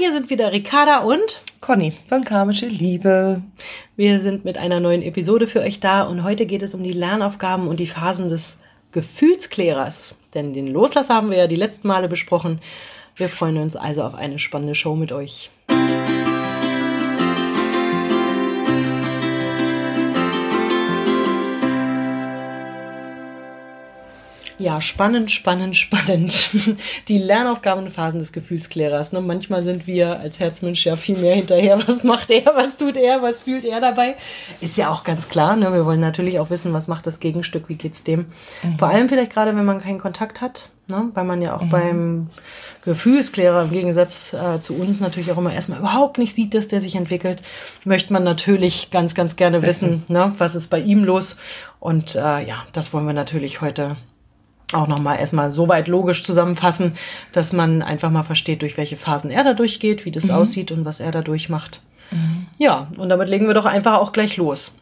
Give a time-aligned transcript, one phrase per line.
[0.00, 3.42] hier sind wieder Ricarda und Conny von Karmische Liebe.
[3.96, 6.94] Wir sind mit einer neuen Episode für euch da und heute geht es um die
[6.94, 8.56] Lernaufgaben und die Phasen des
[8.92, 10.14] Gefühlsklärers.
[10.32, 12.62] Denn den Loslasser haben wir ja die letzten Male besprochen.
[13.14, 15.50] Wir freuen uns also auf eine spannende Show mit euch.
[24.60, 26.50] Ja, spannend, spannend, spannend.
[27.08, 29.12] Die Lernaufgaben und Phasen des Gefühlsklärers.
[29.12, 29.22] Ne?
[29.22, 31.82] Manchmal sind wir als Herzmensch ja viel mehr hinterher.
[31.88, 32.44] Was macht er?
[32.54, 33.22] Was tut er?
[33.22, 34.16] Was fühlt er dabei?
[34.60, 35.56] Ist ja auch ganz klar.
[35.56, 35.72] Ne?
[35.72, 37.70] Wir wollen natürlich auch wissen, was macht das Gegenstück?
[37.70, 38.26] Wie geht's dem?
[38.62, 38.78] Mhm.
[38.78, 40.68] Vor allem vielleicht gerade, wenn man keinen Kontakt hat.
[40.88, 41.08] Ne?
[41.14, 41.70] Weil man ja auch mhm.
[41.70, 42.26] beim
[42.84, 46.82] Gefühlsklärer im Gegensatz äh, zu uns natürlich auch immer erstmal überhaupt nicht sieht, dass der
[46.82, 47.40] sich entwickelt,
[47.84, 50.34] möchte man natürlich ganz, ganz gerne wissen, wissen ne?
[50.36, 51.38] was ist bei ihm los.
[51.78, 53.96] Und äh, ja, das wollen wir natürlich heute
[54.74, 56.96] auch nochmal erstmal so weit logisch zusammenfassen,
[57.32, 60.32] dass man einfach mal versteht, durch welche Phasen er da durchgeht, wie das mhm.
[60.32, 61.80] aussieht und was er da durchmacht.
[62.10, 62.46] Mhm.
[62.58, 64.74] Ja, und damit legen wir doch einfach auch gleich los.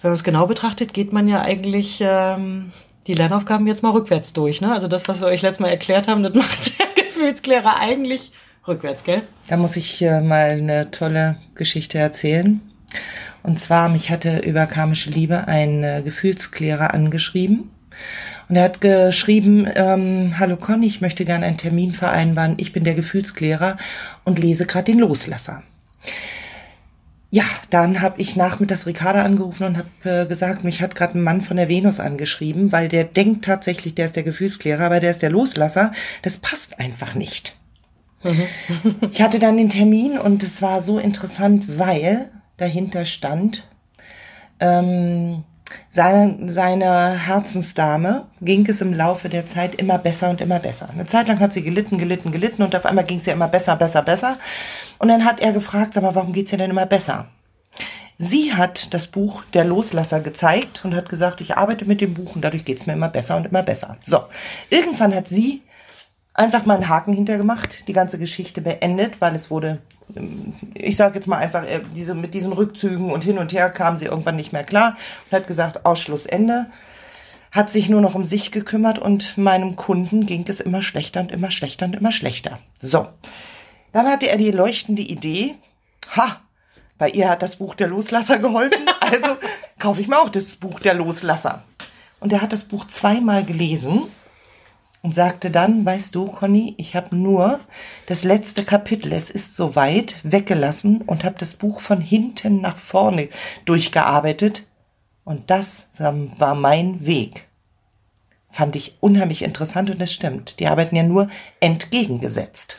[0.00, 2.72] Wenn man es genau betrachtet, geht man ja eigentlich ähm,
[3.06, 4.60] die Lernaufgaben jetzt mal rückwärts durch.
[4.60, 4.72] Ne?
[4.72, 8.32] Also das, was wir euch letztes Mal erklärt haben, das macht der Gefühlsklärer eigentlich
[8.66, 9.22] rückwärts, gell?
[9.48, 12.60] Da muss ich äh, mal eine tolle Geschichte erzählen.
[13.42, 17.70] Und zwar, mich hatte über karmische Liebe ein äh, Gefühlsklärer angeschrieben
[18.48, 22.54] und er hat geschrieben, ähm, hallo Conny, ich möchte gerne einen Termin vereinbaren.
[22.58, 23.76] Ich bin der Gefühlsklärer
[24.24, 25.62] und lese gerade den Loslasser.
[27.30, 29.88] Ja, dann habe ich nachmittags Ricarda angerufen und habe
[30.22, 33.96] äh, gesagt, mich hat gerade ein Mann von der Venus angeschrieben, weil der denkt tatsächlich,
[33.96, 35.90] der ist der Gefühlsklärer, aber der ist der Loslasser.
[36.22, 37.56] Das passt einfach nicht.
[39.10, 43.66] ich hatte dann den Termin und es war so interessant, weil dahinter stand,
[44.60, 45.42] ähm,
[45.88, 50.88] seine, seiner Herzensdame ging es im Laufe der Zeit immer besser und immer besser.
[50.92, 53.48] Eine Zeit lang hat sie gelitten, gelitten, gelitten und auf einmal ging es ihr immer
[53.48, 54.36] besser, besser, besser.
[54.98, 57.26] Und dann hat er gefragt, sag mal, warum geht's ihr denn immer besser?
[58.18, 62.36] Sie hat das Buch Der Loslasser gezeigt und hat gesagt, ich arbeite mit dem Buch
[62.36, 63.96] und dadurch geht's mir immer besser und immer besser.
[64.04, 64.24] So,
[64.70, 65.62] irgendwann hat sie
[66.32, 69.80] einfach mal einen Haken hintergemacht, die ganze Geschichte beendet, weil es wurde
[70.74, 73.96] ich sage jetzt mal einfach, äh, diese, mit diesen Rückzügen und hin und her kam
[73.96, 76.66] sie irgendwann nicht mehr klar und hat gesagt, Ausschluss Ende.
[77.50, 81.30] Hat sich nur noch um sich gekümmert und meinem Kunden ging es immer schlechter und
[81.30, 82.58] immer schlechter und immer schlechter.
[82.82, 83.06] So.
[83.92, 85.54] Dann hatte er die leuchtende Idee,
[86.16, 86.40] ha,
[86.98, 89.36] bei ihr hat das Buch der Loslasser geholfen, also
[89.78, 91.62] kaufe ich mir auch das Buch der Loslasser.
[92.18, 94.02] Und er hat das Buch zweimal gelesen
[95.04, 97.60] und sagte dann, weißt du, Conny, ich habe nur
[98.06, 103.28] das letzte Kapitel, es ist soweit, weggelassen und habe das Buch von hinten nach vorne
[103.66, 104.66] durchgearbeitet.
[105.22, 107.48] Und das war mein Weg.
[108.48, 110.58] Fand ich unheimlich interessant und es stimmt.
[110.58, 111.28] Die arbeiten ja nur
[111.60, 112.78] entgegengesetzt.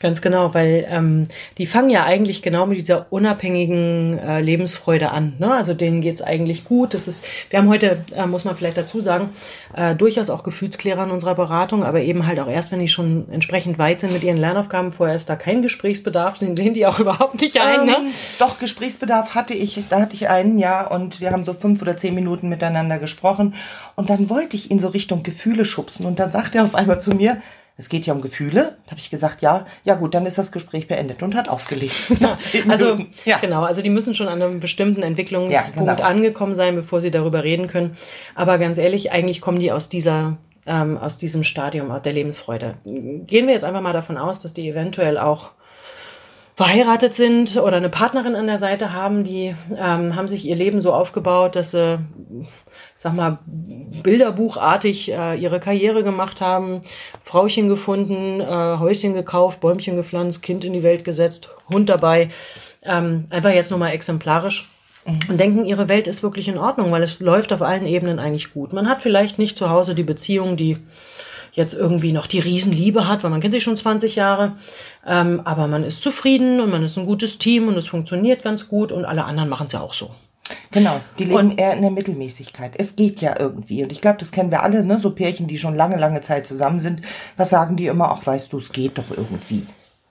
[0.00, 5.34] Ganz genau, weil ähm, die fangen ja eigentlich genau mit dieser unabhängigen äh, Lebensfreude an.
[5.38, 5.52] Ne?
[5.52, 6.94] Also denen geht's eigentlich gut.
[6.94, 9.30] Das ist, wir haben heute, äh, muss man vielleicht dazu sagen,
[9.74, 13.26] äh, durchaus auch Gefühlsklärer in unserer Beratung, aber eben halt auch erst, wenn die schon
[13.30, 14.92] entsprechend weit sind mit ihren Lernaufgaben.
[14.92, 17.86] Vorher ist da kein Gesprächsbedarf, sehen die auch überhaupt nicht ein.
[17.86, 17.96] Ne?
[17.96, 18.10] Ähm, ne?
[18.38, 21.96] Doch, Gesprächsbedarf hatte ich, da hatte ich einen, ja, und wir haben so fünf oder
[21.96, 23.54] zehn Minuten miteinander gesprochen.
[23.96, 26.06] Und dann wollte ich ihn so Richtung Gefühle schubsen.
[26.06, 27.38] Und dann sagt er auf einmal zu mir,
[27.78, 28.76] es geht ja um Gefühle.
[28.84, 32.12] Da habe ich gesagt, ja, ja gut, dann ist das Gespräch beendet und hat aufgelegt.
[32.68, 33.38] also ja.
[33.38, 36.02] genau, also die müssen schon an einem bestimmten Entwicklungspunkt ja, genau.
[36.02, 37.96] angekommen sein, bevor sie darüber reden können.
[38.34, 42.74] Aber ganz ehrlich, eigentlich kommen die aus dieser ähm, aus diesem Stadium der Lebensfreude.
[42.84, 45.52] Gehen wir jetzt einfach mal davon aus, dass die eventuell auch
[46.56, 50.80] verheiratet sind oder eine Partnerin an der Seite haben, die ähm, haben sich ihr Leben
[50.80, 52.00] so aufgebaut, dass sie
[53.00, 56.80] sag mal, bilderbuchartig äh, ihre Karriere gemacht haben,
[57.22, 62.30] Frauchen gefunden, äh, Häuschen gekauft, Bäumchen gepflanzt, Kind in die Welt gesetzt, Hund dabei.
[62.82, 64.68] Ähm, einfach jetzt nur mal exemplarisch.
[65.06, 65.18] Mhm.
[65.28, 68.52] Und denken, ihre Welt ist wirklich in Ordnung, weil es läuft auf allen Ebenen eigentlich
[68.52, 68.72] gut.
[68.72, 70.78] Man hat vielleicht nicht zu Hause die Beziehung, die
[71.52, 74.56] jetzt irgendwie noch die Riesenliebe hat, weil man kennt sich schon 20 Jahre.
[75.06, 78.66] Ähm, aber man ist zufrieden und man ist ein gutes Team und es funktioniert ganz
[78.66, 80.10] gut und alle anderen machen es ja auch so.
[80.70, 82.74] Genau, die leben und, eher in der Mittelmäßigkeit.
[82.76, 83.82] Es geht ja irgendwie.
[83.82, 84.98] Und ich glaube, das kennen wir alle, ne?
[84.98, 87.02] So Pärchen, die schon lange, lange Zeit zusammen sind.
[87.36, 88.10] Was sagen die immer?
[88.10, 89.66] Ach, weißt du, es geht doch irgendwie.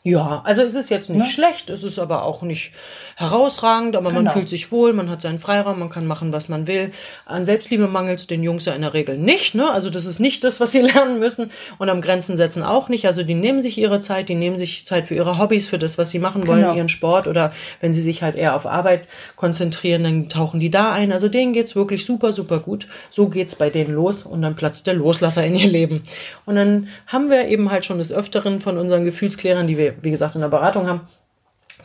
[0.07, 1.29] Ja, also es ist jetzt nicht ne?
[1.29, 2.71] schlecht, es ist aber auch nicht
[3.17, 4.21] herausragend, aber genau.
[4.21, 6.93] man fühlt sich wohl, man hat seinen Freiraum, man kann machen, was man will.
[7.25, 9.69] An Selbstliebe mangelt es den Jungs ja in der Regel nicht, ne?
[9.69, 13.05] Also das ist nicht das, was sie lernen müssen und am Grenzen setzen auch nicht.
[13.05, 15.97] Also die nehmen sich ihre Zeit, die nehmen sich Zeit für ihre Hobbys, für das,
[15.97, 16.75] was sie machen wollen, genau.
[16.75, 17.51] ihren Sport oder
[17.81, 21.11] wenn sie sich halt eher auf Arbeit konzentrieren, dann tauchen die da ein.
[21.11, 22.87] Also denen geht's wirklich super, super gut.
[23.09, 26.03] So geht's bei denen los und dann platzt der Loslasser in ihr Leben.
[26.45, 30.11] Und dann haben wir eben halt schon des Öfteren von unseren Gefühlsklärern, die wir wie
[30.11, 31.07] gesagt, in der Beratung haben,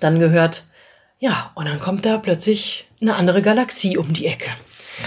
[0.01, 0.65] dann gehört,
[1.19, 4.51] ja, und dann kommt da plötzlich eine andere Galaxie um die Ecke.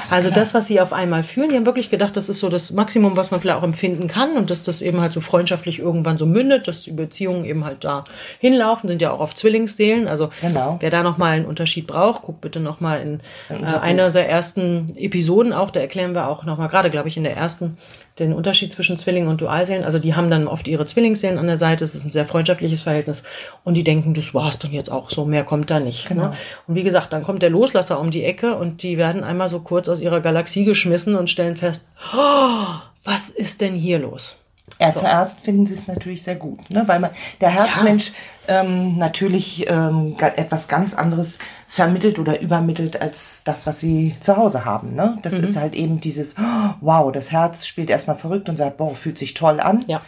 [0.10, 0.42] Also klar.
[0.42, 3.16] das, was sie auf einmal fühlen, die haben wirklich gedacht, das ist so das Maximum,
[3.16, 6.26] was man vielleicht auch empfinden kann und dass das eben halt so freundschaftlich irgendwann so
[6.26, 8.04] mündet, dass die Beziehungen eben halt da
[8.40, 10.08] hinlaufen, sind ja auch auf Zwillingsseelen.
[10.08, 10.78] Also genau.
[10.80, 15.54] wer da nochmal einen Unterschied braucht, guckt bitte nochmal in äh, einer der ersten Episoden
[15.54, 17.78] auch, da erklären wir auch nochmal, gerade glaube ich in der ersten,
[18.20, 19.84] den Unterschied zwischen Zwillingen und Dualseelen.
[19.84, 21.84] Also die haben dann oft ihre Zwillingsseelen an der Seite.
[21.84, 23.24] Es ist ein sehr freundschaftliches Verhältnis.
[23.66, 25.26] Und die denken, das war's dann jetzt auch so.
[25.26, 26.10] Mehr kommt da nicht.
[26.10, 26.16] Ne?
[26.16, 26.28] Genau.
[26.30, 26.38] Ne?
[26.68, 29.60] Und wie gesagt, dann kommt der Loslasser um die Ecke und die werden einmal so
[29.60, 32.66] kurz aus ihrer Galaxie geschmissen und stellen fest, oh,
[33.04, 34.38] was ist denn hier los?
[34.80, 35.02] Ja, so.
[35.02, 36.84] zuerst finden sie es natürlich sehr gut, ne?
[36.88, 38.12] weil man, der Herzmensch
[38.48, 38.62] ja.
[38.62, 41.38] ähm, natürlich ähm, etwas ganz anderes
[41.68, 44.96] vermittelt oder übermittelt als das, was sie zu Hause haben.
[44.96, 45.20] Ne?
[45.22, 45.44] Das mhm.
[45.44, 49.18] ist halt eben dieses, oh, wow, das Herz spielt erstmal verrückt und sagt, boah, fühlt
[49.18, 49.86] sich toll an.
[49.88, 50.02] Ja.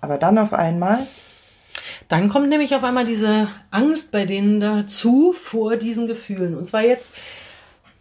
[0.00, 1.06] Aber dann auf einmal
[2.08, 6.56] dann kommt nämlich auf einmal diese Angst bei denen dazu vor diesen Gefühlen.
[6.56, 7.14] Und zwar jetzt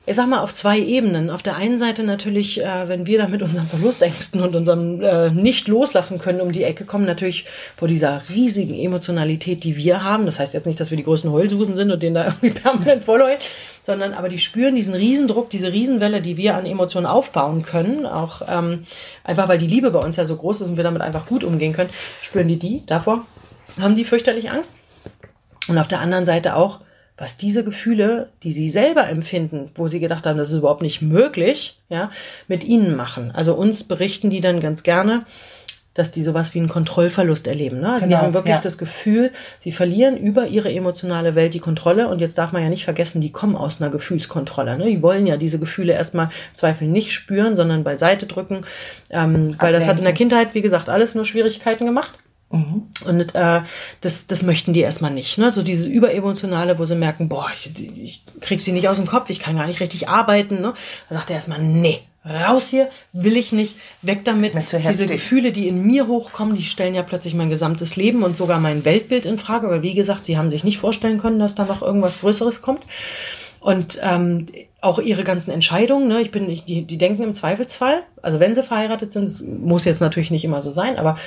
[0.05, 1.29] ich sag mal, auf zwei Ebenen.
[1.29, 5.29] Auf der einen Seite natürlich, äh, wenn wir da mit unseren Verlustängsten und unserem äh,
[5.29, 7.45] nicht loslassen können um die Ecke kommen, natürlich
[7.77, 10.25] vor dieser riesigen Emotionalität, die wir haben.
[10.25, 13.05] Das heißt jetzt nicht, dass wir die größten Heulsusen sind und denen da irgendwie permanent
[13.05, 13.39] vollheulen,
[13.81, 18.05] sondern aber die spüren diesen Riesendruck, diese Riesenwelle, die wir an Emotionen aufbauen können.
[18.05, 18.85] Auch ähm,
[19.23, 21.45] einfach, weil die Liebe bei uns ja so groß ist und wir damit einfach gut
[21.45, 21.91] umgehen können,
[22.21, 22.83] spüren die die.
[22.87, 23.25] Davor
[23.81, 24.71] haben die fürchterlich Angst.
[25.69, 26.81] Und auf der anderen Seite auch,
[27.23, 31.01] was diese Gefühle, die sie selber empfinden, wo sie gedacht haben, das ist überhaupt nicht
[31.01, 32.11] möglich, ja,
[32.49, 33.31] mit ihnen machen.
[33.33, 35.23] Also uns berichten die dann ganz gerne,
[35.93, 37.79] dass die sowas wie einen Kontrollverlust erleben.
[37.79, 37.93] Ne?
[37.93, 38.59] Also genau, die haben wirklich ja.
[38.59, 39.31] das Gefühl,
[39.61, 42.09] sie verlieren über ihre emotionale Welt die Kontrolle.
[42.09, 44.77] Und jetzt darf man ja nicht vergessen, die kommen aus einer Gefühlskontrolle.
[44.77, 44.87] Ne?
[44.87, 48.65] Die wollen ja diese Gefühle erstmal im Zweifel nicht spüren, sondern beiseite drücken.
[49.09, 52.15] Ähm, weil das hat in der Kindheit, wie gesagt, alles nur Schwierigkeiten gemacht.
[52.53, 52.83] Mhm.
[53.05, 53.61] Und äh,
[54.01, 55.39] das, das möchten die erstmal nicht.
[55.39, 55.51] Ne?
[55.51, 59.31] So dieses Überemotionale, wo sie merken, boah, ich, ich krieg sie nicht aus dem Kopf,
[59.31, 60.61] ich kann gar nicht richtig arbeiten.
[60.61, 60.75] Ne?
[61.09, 64.53] Da sagt er erstmal, nee, raus hier, will ich nicht, weg damit.
[64.71, 68.59] Diese Gefühle, die in mir hochkommen, die stellen ja plötzlich mein gesamtes Leben und sogar
[68.59, 69.67] mein Weltbild in Frage.
[69.69, 72.83] Weil wie gesagt, sie haben sich nicht vorstellen können, dass da noch irgendwas Größeres kommt.
[73.61, 74.45] Und ähm,
[74.83, 78.63] auch ihre ganzen Entscheidungen, ne, ich bin, die, die denken im Zweifelsfall, also wenn sie
[78.63, 79.31] verheiratet sind,
[79.63, 81.17] muss jetzt natürlich nicht immer so sein, aber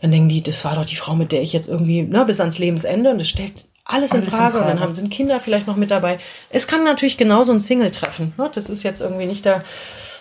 [0.00, 2.40] dann denken die, das war doch die Frau, mit der ich jetzt irgendwie, ne, bis
[2.40, 4.44] ans Lebensende und das stellt alles, alles in, Frage.
[4.44, 4.58] in, Frage.
[4.58, 6.18] und dann haben sind Kinder vielleicht noch mit dabei.
[6.50, 8.32] Es kann natürlich genauso ein Single treffen.
[8.36, 8.50] Ne?
[8.52, 9.62] Das ist jetzt irgendwie nicht der,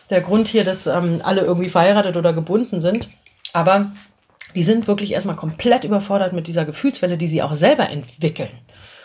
[0.10, 3.10] der Grund hier, dass ähm, alle irgendwie verheiratet oder gebunden sind.
[3.54, 3.94] Aber
[4.54, 8.50] die sind wirklich erstmal komplett überfordert mit dieser Gefühlswelle, die sie auch selber entwickeln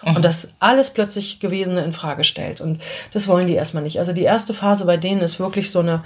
[0.05, 0.17] mhm.
[0.17, 2.61] und das alles plötzlich Gewesene in Frage stellt.
[2.61, 2.81] Und
[3.13, 3.99] das wollen die erstmal nicht.
[3.99, 6.05] Also die erste Phase bei denen ist wirklich so eine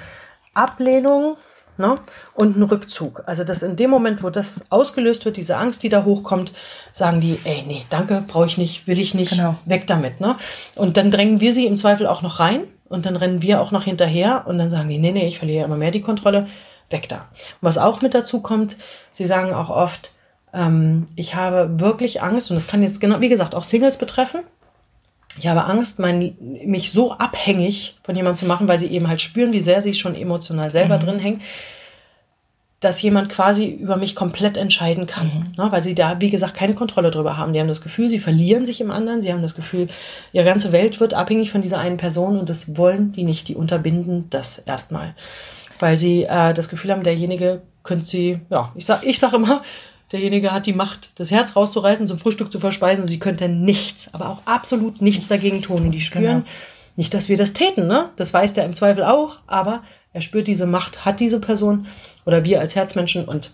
[0.55, 1.37] Ablehnung
[1.79, 1.95] ne?
[2.35, 3.23] und ein Rückzug.
[3.27, 6.53] Also dass in dem Moment, wo das ausgelöst wird, diese Angst, die da hochkommt,
[6.93, 9.57] sagen die, ey, nee, danke, brauche ich nicht, will ich nicht, genau.
[9.65, 10.21] weg damit.
[10.21, 10.37] Ne?
[10.77, 13.71] Und dann drängen wir sie im Zweifel auch noch rein und dann rennen wir auch
[13.71, 16.49] noch hinterher und dann sagen die, nee, nee, ich verliere immer mehr die Kontrolle,
[16.91, 17.17] weg da.
[17.17, 18.77] Und was auch mit dazu kommt,
[19.13, 20.12] sie sagen auch oft,
[20.53, 24.41] ähm, ich habe wirklich Angst, und das kann jetzt genau, wie gesagt, auch Singles betreffen.
[25.39, 29.21] Ich habe Angst, mein, mich so abhängig von jemandem zu machen, weil sie eben halt
[29.21, 31.01] spüren, wie sehr sie schon emotional selber mhm.
[31.01, 31.41] drin hängen,
[32.81, 35.29] dass jemand quasi über mich komplett entscheiden kann.
[35.29, 35.65] Mhm.
[35.65, 35.73] Ne?
[35.73, 37.55] Weil sie da, wie gesagt, keine Kontrolle drüber haben.
[37.55, 39.23] Die haben das Gefühl, sie verlieren sich im anderen.
[39.23, 39.89] Sie haben das Gefühl,
[40.33, 43.49] ihre ganze Welt wird abhängig von dieser einen Person und das wollen die nicht.
[43.49, 45.15] Die unterbinden das erstmal.
[45.79, 49.63] Weil sie äh, das Gefühl haben, derjenige könnte sie, ja, ich sag, ich sag immer,
[50.13, 53.07] derjenige hat die Macht, das Herz rauszureißen, zum Frühstück zu verspeisen.
[53.07, 55.83] Sie könnte nichts, aber auch absolut nichts dagegen tun.
[55.85, 56.47] Und die spüren genau.
[56.97, 58.11] nicht, dass wir das täten, ne?
[58.17, 61.87] Das weiß der im Zweifel auch, aber er spürt diese Macht, hat diese Person
[62.27, 63.51] oder wir als Herzmenschen und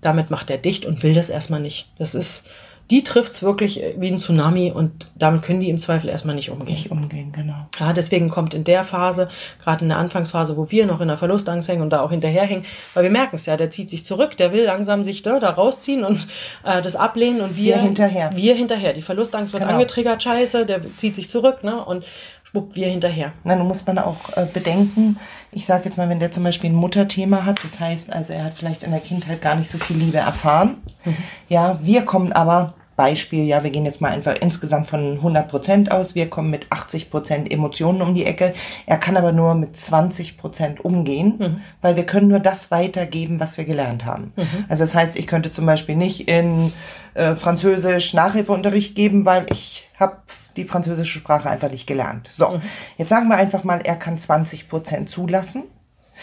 [0.00, 1.88] damit macht er dicht und will das erstmal nicht.
[1.98, 2.48] Das ist
[2.90, 6.50] die trifft es wirklich wie ein Tsunami und damit können die im Zweifel erstmal nicht
[6.50, 6.74] umgehen.
[6.74, 7.66] Nicht umgehen, genau.
[7.80, 9.28] Ja, deswegen kommt in der Phase,
[9.62, 12.64] gerade in der Anfangsphase, wo wir noch in der Verlustangst hängen und da auch hinterherhängen,
[12.94, 15.50] weil wir merken es ja, der zieht sich zurück, der will langsam sich da, da
[15.50, 16.28] rausziehen und
[16.64, 18.30] äh, das ablehnen und wir, wir hinterher.
[18.34, 18.92] Wir hinterher.
[18.92, 19.74] Die Verlustangst wird genau.
[19.74, 21.84] angetriggert, scheiße, der zieht sich zurück, ne?
[21.84, 22.04] Und
[22.44, 23.32] schwupp, wir hinterher.
[23.44, 25.18] Na, nun muss man auch äh, bedenken,
[25.56, 28.44] ich sage jetzt mal, wenn der zum Beispiel ein Mutterthema hat, das heißt also, er
[28.44, 30.76] hat vielleicht in der Kindheit gar nicht so viel Liebe erfahren.
[31.06, 31.16] Mhm.
[31.48, 35.90] Ja, wir kommen aber Beispiel, ja, wir gehen jetzt mal einfach insgesamt von 100 Prozent
[35.90, 36.14] aus.
[36.14, 38.52] Wir kommen mit 80 Prozent Emotionen um die Ecke.
[38.84, 41.60] Er kann aber nur mit 20 Prozent umgehen, mhm.
[41.80, 44.34] weil wir können nur das weitergeben, was wir gelernt haben.
[44.36, 44.66] Mhm.
[44.68, 46.70] Also das heißt, ich könnte zum Beispiel nicht in
[47.14, 50.18] äh, Französisch Nachhilfeunterricht geben, weil ich habe
[50.56, 52.28] die französische Sprache einfach nicht gelernt.
[52.30, 52.62] So, mhm.
[52.98, 55.64] jetzt sagen wir einfach mal, er kann 20 Prozent zulassen.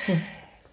[0.08, 0.22] Mhm.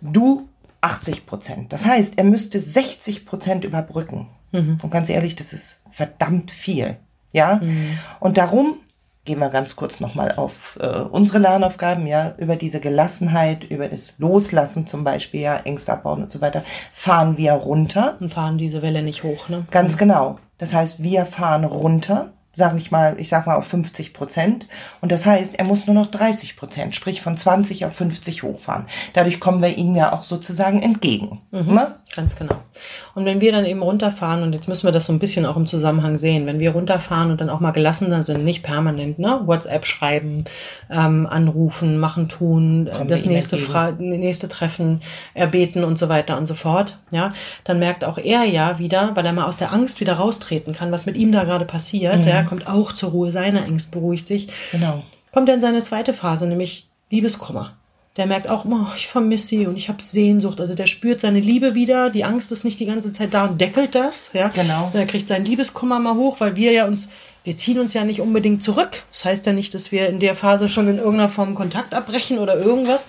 [0.00, 0.48] Du
[0.80, 1.72] 80 Prozent.
[1.72, 4.28] Das heißt, er müsste 60 Prozent überbrücken.
[4.52, 4.78] Mhm.
[4.82, 6.96] Und ganz ehrlich, das ist verdammt viel.
[7.32, 7.60] Ja.
[7.62, 7.98] Mhm.
[8.18, 8.76] Und darum
[9.24, 14.18] gehen wir ganz kurz nochmal auf äh, unsere Lernaufgaben, ja, über diese Gelassenheit, über das
[14.18, 18.16] Loslassen zum Beispiel, ja, Ängste abbauen und so weiter, fahren wir runter.
[18.18, 19.64] Und fahren diese Welle nicht hoch, ne?
[19.70, 19.98] Ganz mhm.
[19.98, 20.38] genau.
[20.58, 24.66] Das heißt, wir fahren runter sage ich mal, ich sag mal auf 50 Prozent.
[25.00, 28.86] Und das heißt, er muss nur noch 30 Prozent, sprich von 20 auf 50 hochfahren.
[29.12, 31.40] Dadurch kommen wir ihm ja auch sozusagen entgegen.
[31.52, 31.94] Mhm, ne?
[32.14, 32.56] Ganz genau.
[33.14, 35.56] Und wenn wir dann eben runterfahren, und jetzt müssen wir das so ein bisschen auch
[35.56, 39.40] im Zusammenhang sehen, wenn wir runterfahren und dann auch mal gelassener sind, nicht permanent, ne,
[39.44, 40.44] WhatsApp schreiben,
[40.90, 45.02] ähm, anrufen, machen, tun, Kommen das nächste, Fra nächste Treffen
[45.34, 49.26] erbeten und so weiter und so fort, ja, dann merkt auch er ja wieder, weil
[49.26, 52.28] er mal aus der Angst wieder raustreten kann, was mit ihm da gerade passiert, mhm.
[52.28, 54.48] ja, kommt auch zur Ruhe, seine Angst beruhigt sich.
[54.72, 55.02] Genau.
[55.32, 57.74] Kommt in seine zweite Phase, nämlich Liebeskummer
[58.16, 60.60] der merkt auch, oh, ich vermisse sie und ich habe Sehnsucht.
[60.60, 63.60] Also der spürt seine Liebe wieder, die Angst ist nicht die ganze Zeit da und
[63.60, 64.32] deckelt das.
[64.32, 64.48] Ja?
[64.48, 64.90] Genau.
[64.92, 67.08] Er kriegt seinen Liebeskummer mal hoch, weil wir ja uns,
[67.44, 69.04] wir ziehen uns ja nicht unbedingt zurück.
[69.12, 72.38] Das heißt ja nicht, dass wir in der Phase schon in irgendeiner Form Kontakt abbrechen
[72.38, 73.08] oder irgendwas,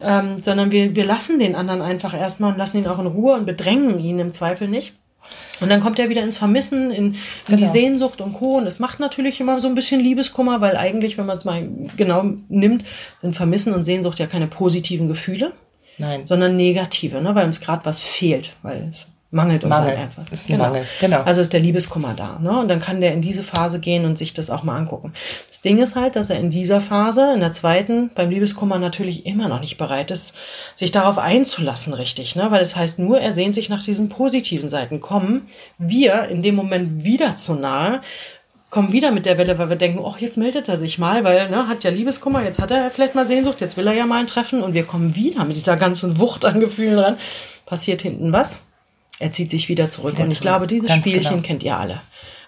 [0.00, 3.34] ähm, sondern wir, wir lassen den anderen einfach erstmal und lassen ihn auch in Ruhe
[3.34, 4.94] und bedrängen ihn im Zweifel nicht.
[5.60, 7.58] Und dann kommt er wieder ins Vermissen, in, in genau.
[7.58, 8.58] die Sehnsucht und Co.
[8.58, 11.68] Und es macht natürlich immer so ein bisschen Liebeskummer, weil eigentlich, wenn man es mal
[11.96, 12.84] genau nimmt,
[13.20, 15.52] sind Vermissen und Sehnsucht ja keine positiven Gefühle.
[15.98, 16.26] Nein.
[16.26, 17.34] Sondern negative, ne?
[17.34, 19.88] weil uns gerade was fehlt, weil es mangelt uns Mangel.
[19.88, 20.30] halt einfach.
[20.30, 20.68] Ist ein genau.
[20.68, 21.22] Mangel, genau.
[21.22, 22.38] Also ist der Liebeskummer da.
[22.38, 22.60] Ne?
[22.60, 25.14] Und dann kann der in diese Phase gehen und sich das auch mal angucken.
[25.48, 29.26] Das Ding ist halt, dass er in dieser Phase, in der zweiten, beim Liebeskummer natürlich
[29.26, 30.36] immer noch nicht bereit ist,
[30.76, 32.36] sich darauf einzulassen, richtig.
[32.36, 32.50] Ne?
[32.50, 35.00] Weil es das heißt nur, er sehnt sich nach diesen positiven Seiten.
[35.00, 35.46] Kommen
[35.78, 38.00] wir in dem Moment wieder zu nahe,
[38.70, 41.50] kommen wieder mit der Welle, weil wir denken, oh, jetzt meldet er sich mal, weil,
[41.50, 44.20] ne, hat ja Liebeskummer, jetzt hat er vielleicht mal Sehnsucht, jetzt will er ja mal
[44.20, 47.16] ein Treffen und wir kommen wieder mit dieser ganzen Wucht an Gefühlen ran.
[47.66, 48.62] Passiert hinten was?
[49.22, 50.14] Er zieht sich wieder zurück.
[50.14, 50.48] Wieder und ich zurück.
[50.48, 51.42] glaube, dieses Ganz Spielchen genau.
[51.42, 52.00] kennt ihr alle.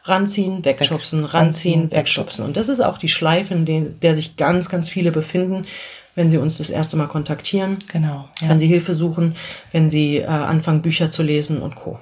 [0.04, 2.44] Ranziehen, wegschubsen, ranziehen, wegschubsen.
[2.44, 5.64] Und das ist auch die Schleife, in der sich ganz, ganz viele befinden,
[6.14, 7.78] wenn sie uns das erste Mal kontaktieren.
[7.90, 8.28] Genau.
[8.40, 8.50] Ja.
[8.50, 9.36] Wenn sie Hilfe suchen,
[9.72, 11.98] wenn sie äh, anfangen, Bücher zu lesen und Co.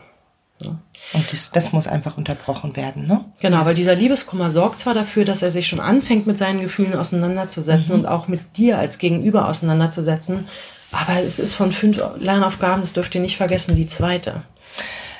[0.62, 0.78] Ja.
[1.12, 3.24] Und das, das muss einfach unterbrochen werden, ne?
[3.40, 6.60] Genau, Dieses weil dieser Liebeskummer sorgt zwar dafür, dass er sich schon anfängt, mit seinen
[6.60, 8.00] Gefühlen auseinanderzusetzen mhm.
[8.00, 10.48] und auch mit dir als Gegenüber auseinanderzusetzen,
[10.92, 14.42] aber es ist von fünf Lernaufgaben, das dürft ihr nicht vergessen, die zweite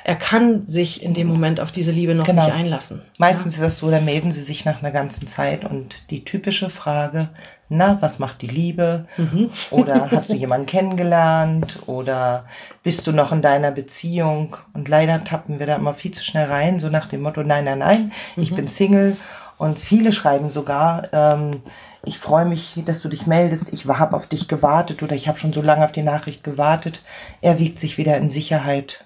[0.03, 2.43] er kann sich in dem Moment auf diese Liebe noch genau.
[2.43, 3.01] nicht einlassen.
[3.17, 3.63] Meistens ja?
[3.63, 7.29] ist das so, da melden sie sich nach einer ganzen Zeit und die typische Frage,
[7.69, 9.05] na, was macht die Liebe?
[9.17, 9.49] Mhm.
[9.71, 11.79] Oder hast du jemanden kennengelernt?
[11.85, 12.45] Oder
[12.83, 14.57] bist du noch in deiner Beziehung?
[14.73, 17.65] Und leider tappen wir da immer viel zu schnell rein, so nach dem Motto, nein,
[17.65, 18.55] nein, nein, ich mhm.
[18.57, 19.17] bin Single.
[19.57, 21.61] Und viele schreiben sogar, ähm,
[22.05, 25.39] ich freue mich, dass du dich meldest, ich habe auf dich gewartet oder ich habe
[25.39, 27.01] schon so lange auf die Nachricht gewartet.
[27.39, 29.05] Er wiegt sich wieder in Sicherheit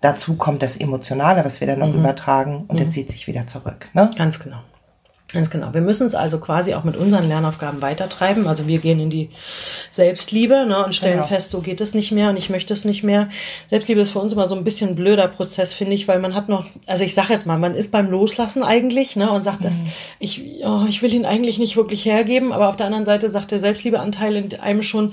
[0.00, 2.00] Dazu kommt das Emotionale, was wir dann noch mhm.
[2.00, 2.82] übertragen und mhm.
[2.82, 3.88] er zieht sich wieder zurück.
[3.94, 4.10] Ne?
[4.16, 4.58] Ganz genau.
[5.30, 5.74] Ganz genau.
[5.74, 8.48] Wir müssen es also quasi auch mit unseren Lernaufgaben weitertreiben.
[8.48, 9.28] Also wir gehen in die
[9.90, 11.26] Selbstliebe ne, und stellen genau.
[11.26, 13.28] fest, so geht es nicht mehr und ich möchte es nicht mehr.
[13.66, 16.34] Selbstliebe ist für uns immer so ein bisschen ein blöder Prozess, finde ich, weil man
[16.34, 19.60] hat noch, also ich sage jetzt mal, man ist beim Loslassen eigentlich ne, und sagt,
[19.60, 19.64] mhm.
[19.64, 19.76] das,
[20.18, 23.50] ich, oh, ich will ihn eigentlich nicht wirklich hergeben, aber auf der anderen Seite sagt
[23.50, 25.12] der Selbstliebeanteil in einem schon,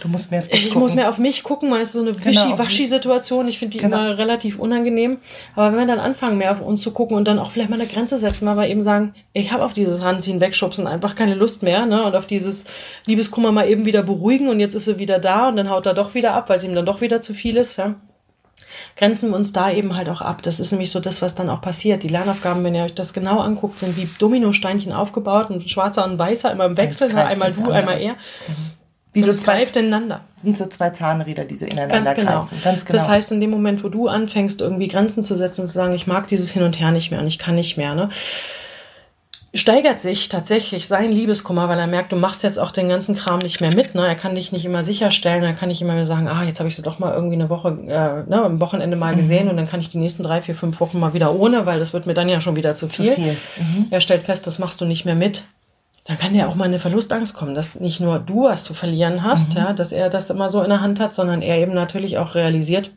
[0.00, 0.80] Du musst mehr auf dich Ich gucken.
[0.80, 3.48] muss mehr auf mich gucken, weil es so eine genau, Wischi-Waschi-Situation.
[3.48, 3.96] Ich finde die genau.
[3.96, 5.18] immer relativ unangenehm.
[5.56, 7.80] Aber wenn wir dann anfangen, mehr auf uns zu gucken und dann auch vielleicht mal
[7.80, 11.34] eine Grenze setzen, weil wir eben sagen, ich habe auf dieses Ranziehen, Wegschubsen einfach keine
[11.34, 11.86] Lust mehr.
[11.86, 12.04] Ne?
[12.04, 12.64] Und auf dieses
[13.06, 15.94] Liebeskummer mal eben wieder beruhigen und jetzt ist sie wieder da und dann haut er
[15.94, 17.76] doch wieder ab, weil es ihm dann doch wieder zu viel ist.
[17.76, 17.96] Ja?
[18.96, 20.42] grenzen wir uns da eben halt auch ab.
[20.42, 22.02] Das ist nämlich so das, was dann auch passiert.
[22.02, 26.18] Die Lernaufgaben, wenn ihr euch das genau anguckt, sind wie Dominosteinchen aufgebaut, ein schwarzer und
[26.18, 27.24] weißer immer im Wechsel, ne?
[27.24, 28.12] einmal du, einmal er.
[28.12, 28.77] Mhm.
[29.18, 30.22] Wie so zwei, greift ineinander.
[30.42, 32.42] Wie so zwei Zahnräder, die so ineinander Ganz genau.
[32.42, 32.60] greifen.
[32.64, 32.98] Ganz genau.
[32.98, 35.94] Das heißt, in dem Moment, wo du anfängst, irgendwie Grenzen zu setzen und zu sagen,
[35.94, 38.10] ich mag dieses Hin und Her nicht mehr und ich kann nicht mehr, ne?
[39.54, 43.38] steigert sich tatsächlich sein Liebeskummer, weil er merkt, du machst jetzt auch den ganzen Kram
[43.38, 43.94] nicht mehr mit.
[43.94, 44.06] Ne?
[44.06, 46.76] Er kann dich nicht immer sicherstellen, er kann nicht immer sagen, ah, jetzt habe ich
[46.76, 49.20] sie doch mal irgendwie eine Woche, äh, ne, am Wochenende mal mhm.
[49.20, 51.78] gesehen und dann kann ich die nächsten drei, vier, fünf Wochen mal wieder ohne, weil
[51.78, 53.14] das wird mir dann ja schon wieder zu viel.
[53.14, 53.36] Zu viel.
[53.56, 53.86] Mhm.
[53.90, 55.44] Er stellt fest, das machst du nicht mehr mit
[56.08, 59.22] dann kann ja auch mal eine Verlustangst kommen, dass nicht nur du was zu verlieren
[59.22, 59.58] hast, mhm.
[59.58, 62.34] ja, dass er das immer so in der Hand hat, sondern er eben natürlich auch
[62.34, 62.92] realisiert,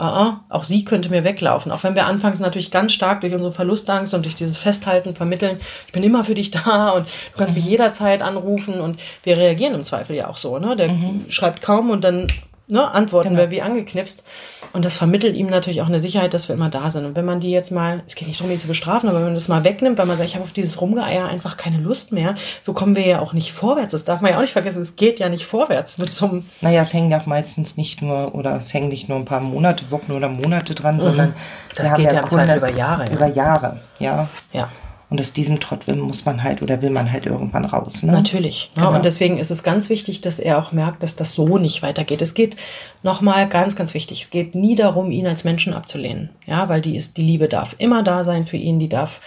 [0.00, 1.70] uh -uh, auch sie könnte mir weglaufen.
[1.70, 5.60] Auch wenn wir anfangs natürlich ganz stark durch unsere Verlustangst und durch dieses Festhalten vermitteln,
[5.86, 7.60] ich bin immer für dich da und du kannst mhm.
[7.60, 10.76] mich jederzeit anrufen und wir reagieren im Zweifel ja auch so, ne?
[10.76, 11.26] Der mhm.
[11.28, 12.26] schreibt kaum und dann
[12.70, 13.40] ne, antworten Genau.
[13.40, 14.24] wir wie angeknipst.
[14.72, 17.04] Und das vermittelt ihm natürlich auch eine Sicherheit, dass wir immer da sind.
[17.04, 19.26] Und wenn man die jetzt mal, es geht nicht darum, ihn zu bestrafen, aber wenn
[19.26, 22.12] man das mal wegnimmt, weil man sagt, ich habe auf dieses Rumgeeier einfach keine Lust
[22.12, 23.92] mehr, so kommen wir ja auch nicht vorwärts.
[23.92, 26.46] Das darf man ja auch nicht vergessen, es geht ja nicht vorwärts mit so einem
[26.60, 29.90] Naja, es hängen ja meistens nicht nur, oder es hängen nicht nur ein paar Monate,
[29.90, 31.34] Wochen oder Monate dran, sondern Mhm.
[31.76, 33.12] Das wir haben geht ja im Zweifel über Jahre, ja.
[33.12, 34.28] Über Jahre, ja.
[34.52, 34.68] ja.
[35.10, 38.04] Und aus diesem Trott will, muss man halt oder will man halt irgendwann raus.
[38.04, 38.12] Ne?
[38.12, 38.70] Natürlich.
[38.76, 38.96] Ja, Genau.
[38.96, 42.22] Und deswegen ist es ganz wichtig, dass er auch merkt, dass das so nicht weitergeht.
[42.22, 42.56] Es geht
[43.02, 44.22] nochmal ganz, ganz wichtig.
[44.22, 46.30] Es geht nie darum, ihn als Menschen abzulehnen.
[46.46, 48.78] Ja, weil die ist, die Liebe darf immer da sein für ihn.
[48.78, 49.20] Die darf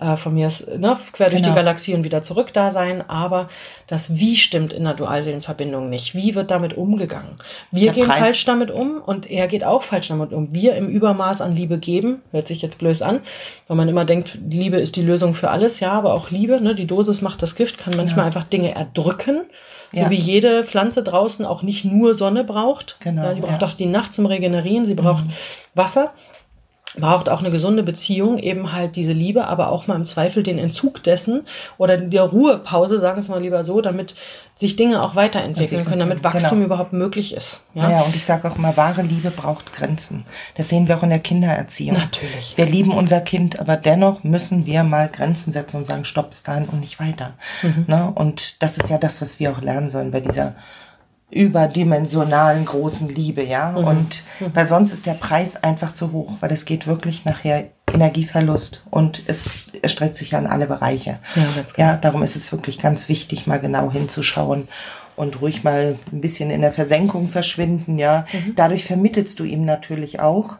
[0.00, 1.54] äh, von mir aus, ne, quer durch die Genau.
[1.54, 3.08] Galaxie und wieder zurück da sein.
[3.08, 3.48] Aber
[3.86, 6.14] das Wie stimmt in der Dualseelenverbindung nicht.
[6.14, 7.36] Wie wird damit umgegangen?
[7.70, 8.18] Wir Der gehen Preis.
[8.20, 10.52] falsch damit um und er geht auch falsch damit um.
[10.54, 13.20] Wir im Übermaß an Liebe geben, hört sich jetzt blöd an,
[13.68, 15.78] weil man immer denkt, Liebe ist die Lösung für alles.
[15.80, 19.42] Ja, aber auch Liebe, ne, die Dosis macht das Gift, kann manchmal einfach Dinge erdrücken.
[19.92, 20.10] So Ja.
[20.10, 22.96] wie jede Pflanze draußen auch nicht nur Sonne braucht.
[23.00, 23.68] Genau, Ja, die braucht ja.
[23.68, 25.24] auch die Nacht zum Regenerieren, sie braucht
[25.74, 26.12] Wasser,
[26.98, 30.58] braucht auch eine gesunde Beziehung, eben halt diese Liebe, aber auch mal im Zweifel den
[30.58, 31.42] Entzug dessen
[31.78, 34.16] oder die Ruhepause, sagen wir es mal lieber so, damit
[34.56, 36.66] sich Dinge auch weiterentwickeln Entwickeln können, damit Wachstum genau.
[36.66, 37.62] überhaupt möglich ist.
[37.74, 40.24] Ja, Naja, und ich sage auch immer, wahre Liebe braucht Grenzen.
[40.56, 41.96] Das sehen wir auch in der Kindererziehung.
[41.96, 42.54] Natürlich.
[42.56, 46.42] Wir lieben unser Kind, aber dennoch müssen wir mal Grenzen setzen und sagen, stopp bis
[46.42, 47.34] dahin und nicht weiter.
[47.62, 47.84] Mhm.
[47.86, 48.12] Ne?
[48.14, 50.54] Und das ist ja das, was wir auch lernen sollen bei dieser
[51.30, 53.72] überdimensionalen großen Liebe, ja.
[53.72, 53.84] Mhm.
[53.84, 54.22] Und
[54.52, 59.22] weil sonst ist der Preis einfach zu hoch, weil es geht wirklich nachher Energieverlust und
[59.26, 59.44] es
[59.82, 61.18] erstreckt sich ja an alle Bereiche.
[61.34, 61.88] Ja, ganz genau.
[61.88, 64.68] Ja, darum ist es wirklich ganz wichtig, mal genau hinzuschauen
[65.16, 68.26] und ruhig mal ein bisschen in der Versenkung verschwinden, ja.
[68.32, 68.54] Mhm.
[68.56, 70.56] Dadurch vermittelst du ihm natürlich auch,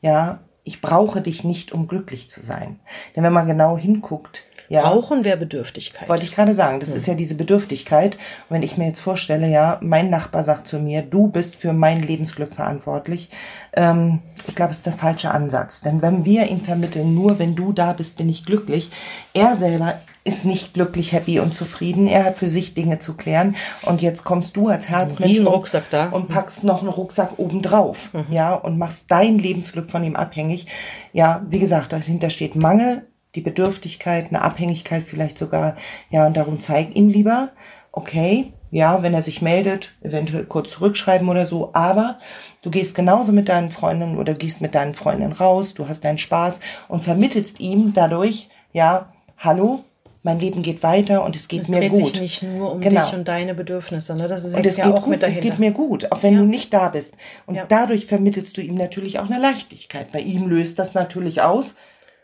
[0.00, 2.80] ja, ich brauche dich nicht, um glücklich zu sein.
[3.14, 6.08] Denn wenn man genau hinguckt, ja, Brauchen wir Bedürftigkeit.
[6.08, 8.14] wollte ich gerade sagen, das ist ja diese Bedürftigkeit.
[8.14, 11.72] Und wenn ich mir jetzt vorstelle, ja, mein Nachbar sagt zu mir, du bist für
[11.72, 13.28] mein Lebensglück verantwortlich,
[13.74, 15.80] ähm, ich glaube, es ist der falsche Ansatz.
[15.80, 18.90] Denn wenn wir ihm vermitteln, nur wenn du da bist, bin ich glücklich,
[19.34, 19.94] er selber
[20.26, 22.06] ist nicht glücklich, happy und zufrieden.
[22.06, 23.56] Er hat für sich Dinge zu klären.
[23.82, 26.06] Und jetzt kommst du als Herzmensch und- Rucksack da.
[26.08, 30.66] und packst noch einen Rucksack obendrauf, ja, und machst dein Lebensglück von ihm abhängig.
[31.12, 35.76] Ja, wie gesagt, dahinter steht Mangel, die Bedürftigkeit, eine Abhängigkeit vielleicht sogar,
[36.10, 37.50] ja, und darum zeig ihm lieber,
[37.92, 42.18] okay, ja, wenn er sich meldet, eventuell kurz zurückschreiben oder so, aber
[42.62, 46.18] du gehst genauso mit deinen Freundinnen oder gehst mit deinen Freundinnen raus, du hast deinen
[46.18, 49.84] Spaß und vermittelst ihm dadurch, ja, hallo,
[50.24, 52.12] mein Leben geht weiter und es geht es mir dreht gut.
[52.14, 53.04] sich nicht nur um Genau.
[53.04, 54.14] dich und deine Bedürfnisse.
[54.16, 54.26] Ne?
[54.26, 55.50] Das ist Und es ja geht auch gut, mit es dahinter.
[55.50, 56.40] geht mir gut, auch wenn Ja.
[56.40, 57.14] du nicht da bist.
[57.44, 57.66] Und Ja.
[57.68, 60.10] dadurch vermittelst du ihm natürlich auch eine Leichtigkeit.
[60.12, 61.74] Bei ihm löst das natürlich aus.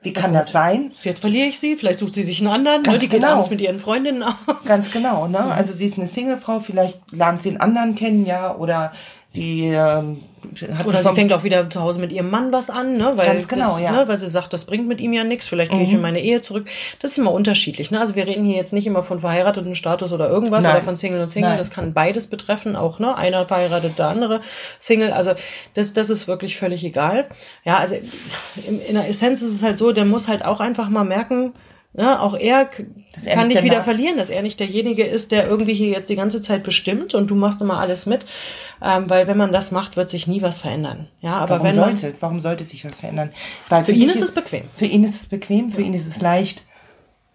[0.03, 0.93] Wie kann das sein?
[1.03, 2.89] Jetzt verliere ich sie, vielleicht sucht sie sich einen anderen, ne?
[2.89, 3.35] Ganz die geht genau.
[3.35, 4.35] abends mit ihren Freundinnen aus.
[4.67, 5.41] Ganz genau, ne?
[5.41, 8.93] Also sie ist eine Singlefrau, vielleicht lernt sie einen anderen kennen, ja, oder
[9.31, 10.23] sie ähm,
[10.77, 13.13] hat Oder sie fängt auch wieder zu Hause mit ihrem Mann was an, ne?
[13.15, 13.91] Weil Ganz genau, das, ja.
[13.93, 13.97] Mhm.
[13.99, 14.09] ne?
[14.09, 16.43] Weil sie sagt, das bringt mit ihm ja nichts, vielleicht gehe ich in meine Ehe
[16.43, 16.67] zurück.
[16.99, 17.93] Das ist immer unterschiedlich.
[17.93, 18.01] Ne?
[18.01, 20.75] Also wir reden hier jetzt nicht immer von verheirateten Status oder irgendwas Nein.
[20.75, 21.51] oder von Single und Single.
[21.51, 21.59] Nein.
[21.59, 23.17] Das kann beides betreffen, auch, ne?
[23.17, 24.41] Einer verheiratet, der andere
[24.81, 25.13] Single.
[25.13, 25.33] Also
[25.75, 27.29] das, das ist wirklich völlig egal.
[27.65, 27.95] Ja, also
[28.67, 31.53] in, in der Essenz ist es halt so, der muss halt auch einfach mal merken,
[31.93, 32.71] Ne, auch er
[33.25, 35.89] er kann nicht dich der wieder verlieren, dass er nicht derjenige ist, der irgendwie hier
[35.89, 38.27] jetzt die ganze Zeit bestimmt und du machst immer alles mit.
[38.81, 41.09] Ähm, weil wenn man das macht, wird sich nie was verändern.
[41.21, 43.31] Ja, aber warum wenn man, sollte, warum sollte sich was verändern?
[43.69, 44.65] Weil für ihn dich ist es bequem.
[44.77, 46.63] Für ihn ist es bequem, für ihn ist es leicht.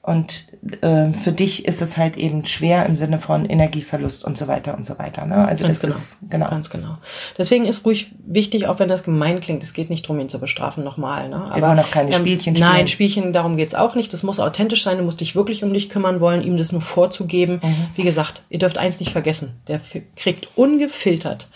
[0.06, 0.46] Und
[0.82, 4.78] äh, für dich ist es halt eben schwer im Sinne von Energieverlust und so weiter
[4.78, 5.26] und so weiter.
[5.26, 5.48] Ne?
[5.48, 5.96] Also Ganz das genau.
[5.96, 6.50] ist genau.
[6.52, 6.98] Ganz genau.
[7.40, 10.40] Deswegen ist ruhig wichtig, auch wenn das gemein klingt, es geht nicht darum, ihn zu
[10.40, 11.28] bestrafen nochmal.
[11.30, 11.50] Ne?
[11.56, 12.70] Wir wollen auch keine Spielchen spielen.
[12.70, 14.14] Nein, Spielchen, darum geht's auch nicht.
[14.14, 15.00] Das muss authentisch sein.
[15.00, 17.60] Du musst dich wirklich um dich kümmern wollen, ihm das nur vorzugeben.
[17.64, 17.88] Mhm.
[17.96, 19.60] Wie gesagt, ihr dürft eins nicht vergessen.
[19.68, 19.82] Der
[20.16, 21.48] kriegt ungefiltert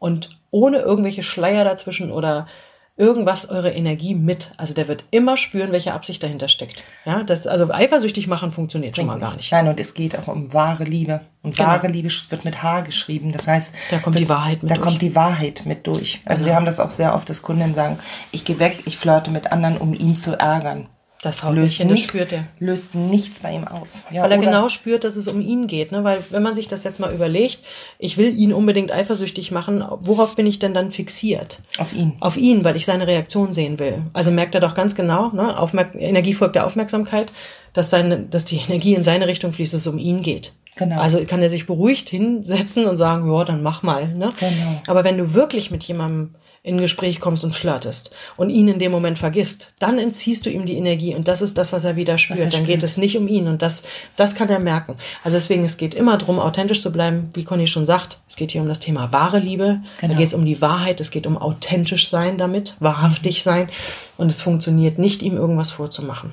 [0.00, 2.48] und ohne irgendwelche Schleier dazwischen oder
[2.96, 4.52] irgendwas eure Energie mit.
[4.58, 6.84] Also der wird immer spüren, welche Absicht dahinter steckt.
[7.04, 9.50] Ja, das, also eifersüchtig machen funktioniert schon mal gar nicht.
[9.50, 11.20] Nein, und es geht auch um wahre Liebe.
[11.42, 11.68] Und Genau.
[11.70, 13.32] wahre Liebe wird mit H geschrieben.
[13.32, 14.86] Das heißt, Da kommt die Wahrheit mit da durch.
[14.86, 16.20] kommt die Wahrheit mit durch.
[16.24, 16.52] Also Genau.
[16.52, 17.98] wir haben das auch sehr oft, dass Kunden sagen,
[18.30, 20.88] ich gehe weg, ich flirte mit anderen, um ihn zu ärgern.
[21.22, 22.44] Das Löst Hautbällchen, das nichts, spürt er.
[22.58, 24.02] löst nichts bei ihm aus.
[24.10, 25.92] Ja, Weil er genau spürt, dass es um ihn geht.
[25.92, 26.02] Ne?
[26.02, 27.60] Weil wenn man sich das jetzt mal überlegt,
[28.00, 31.60] ich will ihn unbedingt eifersüchtig machen, worauf bin ich denn dann fixiert?
[31.78, 32.14] auf ihn.
[32.18, 34.02] Auf ihn, weil ich seine Reaktion sehen will.
[34.12, 35.56] Also merkt er doch ganz genau, ne?
[35.58, 37.30] Aufmerk Energie folgt der Aufmerksamkeit,
[37.72, 40.54] dass, seine, dass die Energie in seine Richtung fließt, dass es um ihn geht.
[40.74, 41.00] Genau.
[41.00, 44.08] Also kann er sich beruhigt hinsetzen und sagen, ja, dann mach mal.
[44.08, 44.32] Ne?
[44.40, 44.82] Genau.
[44.88, 48.78] Aber wenn du wirklich mit jemandem in ein Gespräch kommst und flirtest und ihn in
[48.78, 51.96] dem Moment vergisst, dann entziehst du ihm die Energie und das ist das, was er
[51.96, 52.38] wieder spürt.
[52.38, 52.66] Er dann spürt.
[52.68, 53.82] geht es nicht um ihn und das,
[54.14, 54.96] das kann er merken.
[55.24, 58.18] Also deswegen, es geht immer darum, authentisch zu bleiben, wie Conny schon sagt.
[58.28, 59.80] Es geht hier um das Thema wahre Liebe.
[60.00, 60.12] Genau.
[60.12, 63.50] Da geht es um die Wahrheit, es geht um authentisch sein damit, wahrhaftig mhm.
[63.50, 63.68] sein
[64.16, 66.32] und es funktioniert nicht, ihm irgendwas vorzumachen.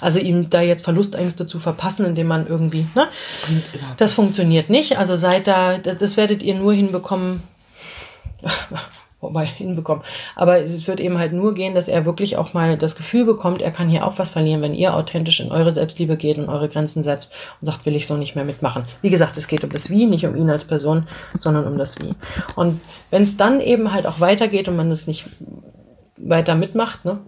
[0.00, 3.08] Also ihm da jetzt Verlustängste zu verpassen, indem man irgendwie, ne?
[3.72, 4.98] Das, das funktioniert nicht.
[4.98, 7.42] Also seid da, das werdet ihr nur hinbekommen,
[9.20, 10.04] wobei hinbekommen.
[10.36, 13.62] Aber es wird eben halt nur gehen, dass er wirklich auch mal das Gefühl bekommt,
[13.62, 16.68] er kann hier auch was verlieren, wenn ihr authentisch in eure Selbstliebe geht und eure
[16.68, 18.84] Grenzen setzt und sagt, will ich so nicht mehr mitmachen.
[19.02, 21.96] Wie gesagt, es geht um das Wie, nicht um ihn als Person, sondern um das
[22.00, 22.14] Wie.
[22.56, 25.26] Und wenn es dann eben halt auch weitergeht und man es nicht
[26.16, 27.18] weiter mitmacht, ne,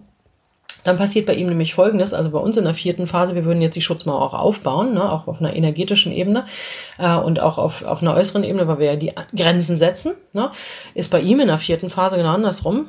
[0.83, 3.61] dann passiert bei ihm nämlich Folgendes, also bei uns in der vierten Phase, wir würden
[3.61, 6.45] jetzt die Schutzmauer auch aufbauen, ne, auch auf einer energetischen Ebene
[6.97, 10.51] äh, und auch auf, auf einer äußeren Ebene, weil wir ja die Grenzen setzen, ne,
[10.93, 12.87] ist bei ihm in der vierten Phase genau andersrum.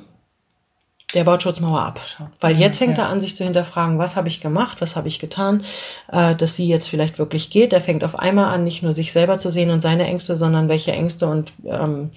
[1.14, 2.00] Der baut Schutzmauer ab.
[2.40, 3.04] Weil jetzt fängt ja.
[3.04, 5.64] er an, sich zu hinterfragen, was habe ich gemacht, was habe ich getan,
[6.10, 7.72] äh, dass sie jetzt vielleicht wirklich geht.
[7.72, 10.68] Er fängt auf einmal an, nicht nur sich selber zu sehen und seine Ängste, sondern
[10.68, 12.10] welche Ängste und ähm,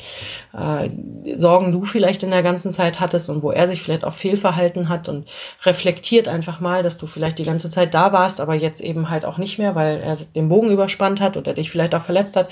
[0.53, 0.89] äh,
[1.37, 4.87] Sorgen du vielleicht in der ganzen Zeit hattest und wo er sich vielleicht auch fehlverhalten
[4.87, 5.27] hat und
[5.63, 9.25] reflektiert einfach mal, dass du vielleicht die ganze Zeit da warst, aber jetzt eben halt
[9.25, 12.49] auch nicht mehr, weil er den Bogen überspannt hat oder dich vielleicht auch verletzt hat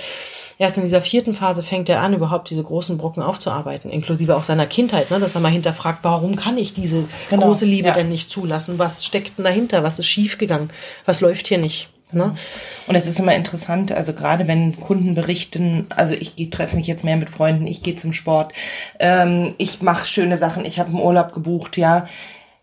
[0.57, 4.43] erst in dieser vierten Phase fängt er an, überhaupt diese großen Brocken aufzuarbeiten, inklusive auch
[4.43, 5.19] seiner Kindheit, ne?
[5.19, 7.93] dass er mal hinterfragt, warum kann ich diese genau, große Liebe ja.
[7.93, 8.79] denn nicht zulassen?
[8.79, 9.83] Was steckt denn dahinter?
[9.83, 10.69] Was ist schiefgegangen?
[11.05, 11.89] Was läuft hier nicht?
[12.11, 12.35] Ne?
[12.85, 17.03] Und es ist immer interessant, also gerade wenn Kunden berichten, also ich treffe mich jetzt
[17.03, 18.53] mehr mit Freunden, ich gehe zum Sport,
[18.99, 22.05] ähm, ich mache schöne Sachen, ich habe einen Urlaub gebucht, ja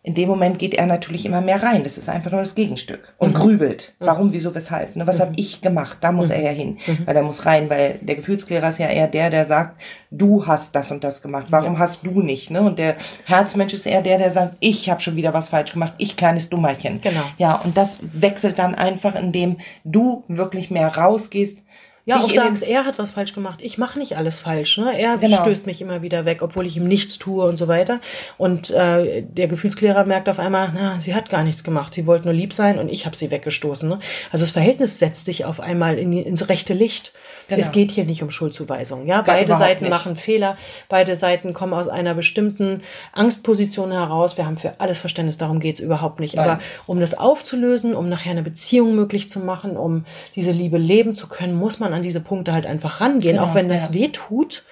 [0.03, 1.85] in dem Moment geht er natürlich immer mehr rein.
[1.85, 3.13] Das ist einfach nur das Gegenstück.
[3.19, 3.39] Und mhm.
[3.39, 3.93] grübelt.
[3.99, 4.07] Mhm.
[4.07, 4.97] Warum, wieso, weshalb?
[4.97, 5.07] Ne?
[5.07, 5.23] Was mhm.
[5.23, 5.99] habe ich gemacht?
[6.01, 6.35] Da muss mhm.
[6.35, 6.79] er ja hin.
[6.87, 7.07] Mhm.
[7.07, 9.79] Weil er muss rein, weil der Gefühlsklärer ist ja eher der, der sagt,
[10.11, 11.49] du hast das und das gemacht.
[11.51, 11.81] Warum ja.
[11.81, 12.51] hast du nicht?
[12.51, 12.63] Ne?
[12.63, 15.93] Und der Herzmensch ist eher der, der sagt, ich habe schon wieder was falsch gemacht.
[15.99, 17.03] Ich kleines Dummerchen.
[17.03, 17.23] Genau.
[17.37, 21.59] Ja, und das wechselt dann einfach, indem du wirklich mehr rausgehst
[22.07, 23.61] ja, auch sagst, er hat was falsch gemacht.
[23.63, 24.79] Ich mache nicht alles falsch.
[24.79, 24.99] Ne?
[24.99, 25.43] Er genau.
[25.43, 28.01] stößt mich immer wieder weg, obwohl ich ihm nichts tue und so weiter.
[28.39, 31.93] Und äh, der Gefühlsklärer merkt auf einmal, na, sie hat gar nichts gemacht.
[31.95, 33.89] Sie wollte nur lieb sein und ich habe sie weggestoßen.
[33.89, 33.99] Ne?
[34.33, 37.13] Also das Verhältnis setzt sich auf einmal in, ins rechte Licht.
[37.51, 37.61] Genau.
[37.63, 39.07] Es geht hier nicht um Schuldzuweisung.
[39.07, 39.91] Ja, Gar beide Seiten nicht.
[39.91, 40.57] machen Fehler,
[40.89, 42.83] beide Seiten kommen aus einer bestimmten
[43.13, 44.37] Angstposition heraus.
[44.37, 46.37] Wir haben für alles Verständnis, darum geht's überhaupt nicht.
[46.37, 46.49] Nein.
[46.49, 50.05] Aber um das aufzulösen, um nachher eine Beziehung möglich zu machen, um
[50.37, 53.55] diese Liebe leben zu können, muss man an diese Punkte halt einfach rangehen, genau, auch
[53.55, 53.95] wenn das ja.
[53.95, 54.65] weh tut.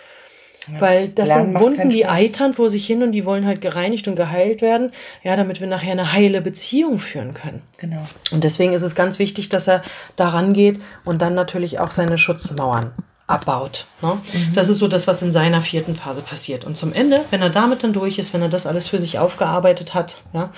[0.78, 4.16] Weil das sind Wunden, die eitern vor sich hin und die wollen halt gereinigt und
[4.16, 7.62] geheilt werden, ja, damit wir nachher eine heile Beziehung führen können.
[7.78, 8.02] Genau.
[8.32, 9.82] Und deswegen ist es ganz wichtig, dass er
[10.16, 12.92] daran geht und dann natürlich auch seine Schutzmauern
[13.26, 13.86] abbaut.
[14.02, 14.18] Ne?
[14.32, 14.52] Mhm.
[14.54, 16.64] Das ist so das, was in seiner vierten Phase passiert.
[16.64, 19.18] Und zum Ende, wenn er damit dann durch ist, wenn er das alles für sich
[19.18, 20.50] aufgearbeitet hat, ja,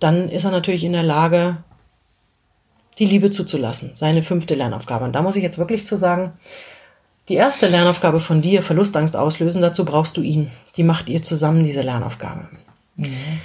[0.00, 1.58] dann ist er natürlich in der Lage,
[2.98, 3.90] die Liebe zuzulassen.
[3.94, 5.04] Seine fünfte Lernaufgabe.
[5.04, 6.32] Und da muss ich jetzt wirklich zu sagen,
[7.28, 10.50] die erste Lernaufgabe von dir, Verlustangst auslösen, dazu brauchst du ihn.
[10.76, 12.48] Die macht ihr zusammen, diese Lernaufgabe.
[12.96, 13.40] Mhm.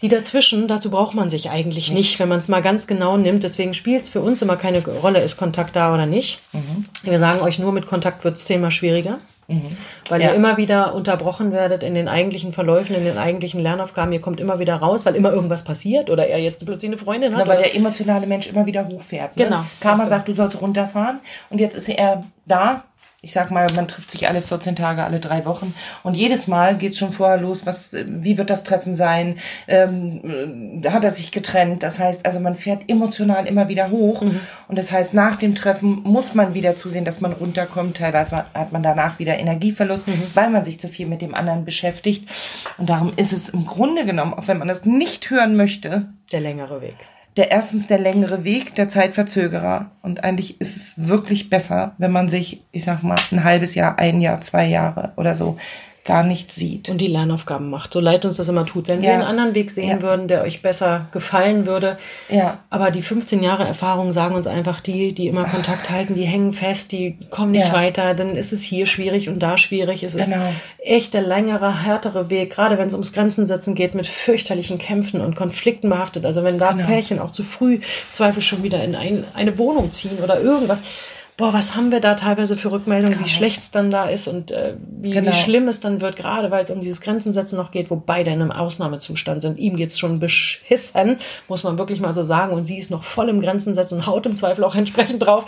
[0.00, 3.16] Die dazwischen, dazu braucht man sich eigentlich nicht, nicht wenn man es mal ganz genau
[3.16, 3.44] nimmt.
[3.44, 6.40] Deswegen spielt es für uns immer keine Rolle, ist Kontakt da oder nicht.
[6.52, 6.86] Mhm.
[7.04, 9.18] Wir sagen euch nur, mit Kontakt wird es zehnmal schwieriger.
[9.54, 9.76] Mhm.
[10.08, 10.28] Weil ja.
[10.28, 14.12] ihr immer wieder unterbrochen werdet in den eigentlichen Verläufen, in den eigentlichen Lernaufgaben.
[14.12, 17.36] Ihr kommt immer wieder raus, weil immer irgendwas passiert oder er jetzt plötzlich eine Freundin
[17.36, 17.46] hat.
[17.46, 19.36] Na, weil der emotionale Mensch immer wieder hochfährt.
[19.36, 19.44] Ne?
[19.44, 19.64] Genau.
[19.80, 22.84] Karma sagt, du sollst runterfahren und jetzt ist er da
[23.24, 25.74] ich sag mal, man trifft sich alle 14 Tage, alle drei Wochen.
[26.02, 29.38] Und jedes Mal geht's schon vorher los, was, wie wird das Treffen sein?
[29.68, 31.84] Ähm, hat er sich getrennt?
[31.84, 34.22] Das heißt, also man fährt emotional immer wieder hoch.
[34.22, 34.40] Mhm.
[34.66, 37.96] Und das heißt, nach dem Treffen muss man wieder zusehen, dass man runterkommt.
[37.96, 40.24] Teilweise hat man danach wieder Energieverlust, mhm.
[40.34, 42.28] weil man sich zu viel mit dem anderen beschäftigt.
[42.76, 46.40] Und darum ist es im Grunde genommen, auch wenn man das nicht hören möchte, der
[46.40, 46.96] längere Weg
[47.36, 49.90] der erstens der längere Weg, der Zeitverzögerer.
[50.02, 53.98] Und eigentlich ist es wirklich besser, wenn man sich, ich sag mal, ein halbes Jahr,
[53.98, 55.56] ein Jahr, zwei Jahre oder so
[56.04, 56.88] gar nicht sieht.
[56.88, 57.92] Und die Lernaufgaben macht.
[57.92, 58.88] So leid uns das immer tut.
[58.88, 59.10] Wenn ja.
[59.10, 60.02] wir einen anderen Weg sehen ja.
[60.02, 61.96] würden, der euch besser gefallen würde.
[62.28, 62.58] Ja.
[62.70, 66.52] Aber die 15 Jahre Erfahrung sagen uns einfach, die, die immer Kontakt halten, die hängen
[66.52, 67.72] fest, die kommen nicht ja.
[67.72, 68.14] weiter.
[68.14, 70.02] Dann ist es hier schwierig und da schwierig.
[70.02, 70.24] Es genau.
[70.24, 70.42] ist
[70.84, 72.50] echt der längere, härtere Weg.
[72.50, 76.26] Gerade wenn es ums Grenzen setzen geht, mit fürchterlichen Kämpfen und Konflikten behaftet.
[76.26, 76.86] Also wenn da genau.
[76.86, 77.78] Pärchen auch zu früh
[78.12, 80.82] Zweifel schon wieder in ein, eine Wohnung ziehen oder irgendwas
[81.36, 83.26] boah, was haben wir da teilweise für Rückmeldungen, Krass.
[83.26, 85.32] wie schlecht es dann da ist und äh, wie, genau.
[85.32, 88.30] wie, schlimm es dann wird, gerade weil es um dieses Grenzensetzen noch geht, wo beide
[88.30, 89.58] in einem Ausnahmezustand sind.
[89.58, 91.18] Ihm geht's schon beschissen,
[91.48, 94.26] muss man wirklich mal so sagen, und sie ist noch voll im Grenzensetzen und haut
[94.26, 95.44] im Zweifel auch entsprechend drauf.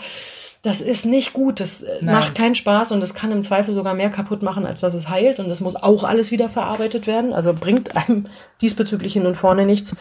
[0.62, 1.60] das ist nicht gut.
[1.60, 2.14] Das äh, Nein.
[2.14, 5.10] macht keinen Spaß und das kann im Zweifel sogar mehr kaputt machen, als dass es
[5.10, 5.38] heilt.
[5.38, 7.34] Und es muss auch alles wieder verarbeitet werden.
[7.34, 8.28] Also bringt einem
[8.62, 9.94] diesbezüglich hin und vorne nichts.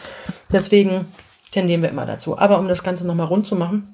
[0.50, 1.04] Deswegen
[1.52, 2.38] tendieren wir immer dazu.
[2.38, 3.93] Aber um das Ganze nochmal rund zu machen,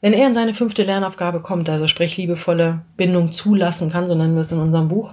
[0.00, 4.34] wenn er in seine fünfte Lernaufgabe kommt, also sprich liebevolle Bindung zulassen kann, so nennen
[4.34, 5.12] wir es in unserem Buch,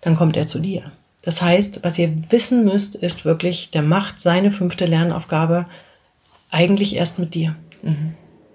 [0.00, 0.92] dann kommt er zu dir.
[1.22, 5.66] Das heißt, was ihr wissen müsst, ist wirklich, der macht seine fünfte Lernaufgabe
[6.50, 7.56] eigentlich erst mit dir.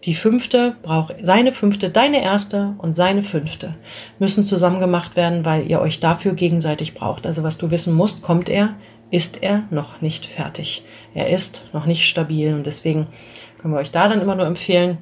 [0.04, 3.76] Die fünfte braucht, seine fünfte, deine erste und seine fünfte
[4.20, 7.26] müssen zusammen gemacht werden, weil ihr euch dafür gegenseitig braucht.
[7.26, 8.76] Also was du wissen musst, kommt er,
[9.12, 10.84] ist er noch nicht fertig.
[11.14, 13.08] Er ist noch nicht stabil und deswegen
[13.60, 15.00] können wir euch da dann immer nur empfehlen,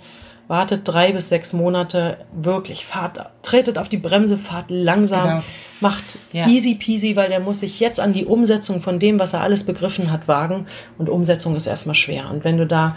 [0.48, 5.44] wartet drei bis sechs Monate, wirklich, fahrt, tretet auf die Bremse, fahrt langsam, Genau.
[5.80, 6.48] macht Ja.
[6.48, 9.64] easy peasy, weil der muss sich jetzt an die Umsetzung von dem, was er alles
[9.64, 12.30] begriffen hat, wagen und Umsetzung ist erstmal schwer.
[12.30, 12.96] Und wenn du da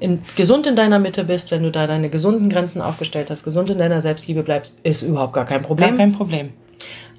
[0.00, 3.68] in, gesund in deiner Mitte bist, wenn du da deine gesunden Grenzen aufgestellt hast, gesund
[3.70, 5.96] in deiner Selbstliebe bleibst, ist überhaupt gar kein Gar Problem.
[5.98, 6.50] kein Problem.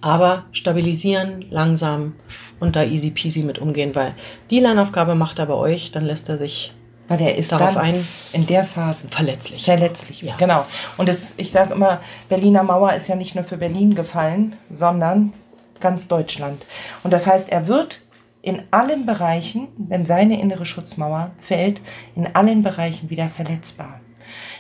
[0.02, 2.14] Aber stabilisieren, langsam
[2.60, 4.16] und da easy peasy mit umgehen, weil
[4.50, 6.74] die Lernaufgabe macht er bei euch, dann lässt er sich
[7.12, 9.66] Weil er ist darauf dann ein, in der Phase verletzlich.
[9.66, 10.22] verletzlich.
[10.22, 10.36] Ja.
[10.38, 10.64] Genau.
[10.96, 15.34] Und das, ich sage immer, Berliner Mauer ist ja nicht nur für Berlin gefallen, sondern
[15.82, 16.66] ganz Deutschland.
[17.04, 18.00] Und das heißt, er wird
[18.42, 21.82] in allen Bereichen, wenn seine innere Schutzmauer fällt,
[22.16, 24.00] in allen Bereichen wieder verletzbar.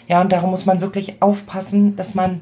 [0.09, 2.41] Ja, und darum muss man wirklich aufpassen, dass man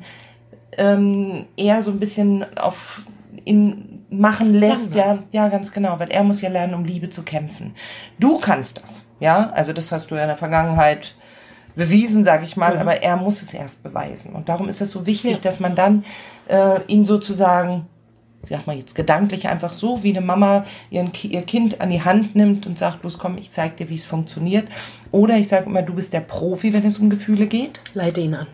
[0.79, 3.03] ähm, eher so ein bisschen auf
[3.45, 4.95] ihn machen lässt.
[4.95, 7.75] Ja, ja, ganz genau, weil er muss ja lernen, um Liebe zu kämpfen.
[8.17, 11.13] Du kannst das, ja, also das hast du ja in der Vergangenheit
[11.75, 12.81] bewiesen, sage ich mal, Mhm.
[12.81, 14.33] aber er muss es erst beweisen.
[14.33, 15.37] Und darum ist es so wichtig, Ja.
[15.41, 16.03] dass man dann
[16.47, 17.85] äh, ihn sozusagen,
[18.41, 22.35] sag mal jetzt gedanklich einfach so, wie eine Mama ihren, ihr Kind an die Hand
[22.35, 24.67] nimmt und sagt, los komm, ich zeig dir, wie es funktioniert.
[25.11, 27.81] Oder ich sage immer, du bist der Profi, wenn es um Gefühle geht.
[27.93, 28.47] Leite ihn an.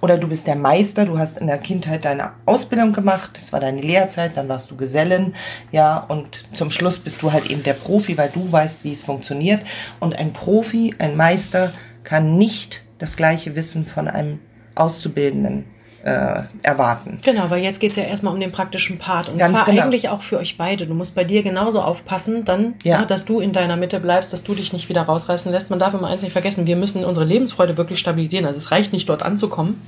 [0.00, 3.60] Oder du bist der Meister, du hast in der Kindheit deine Ausbildung gemacht, das war
[3.60, 5.36] deine Lehrzeit, dann warst du Gesellen,
[5.70, 9.04] ja, und zum Schluss bist du halt eben der Profi, weil du weißt, wie es
[9.04, 9.62] funktioniert.
[10.00, 14.40] Und ein Profi, ein Meister kann nicht das gleiche Wissen von einem
[14.74, 15.66] Auszubildenden
[16.04, 17.18] äh, erwarten.
[17.24, 19.28] Genau, weil jetzt geht es ja erstmal um den praktischen Part.
[19.28, 19.82] Und Ganz zwar genau.
[19.82, 20.86] eigentlich auch für euch beide.
[20.86, 23.00] Du musst bei dir genauso aufpassen, dann, Ja.
[23.00, 23.04] ja.
[23.04, 25.70] dass du in deiner Mitte bleibst, dass du dich nicht wieder rausreißen lässt.
[25.70, 28.46] Man darf immer eins nicht vergessen, wir müssen unsere Lebensfreude wirklich stabilisieren.
[28.46, 29.80] Also es reicht nicht, dort anzukommen.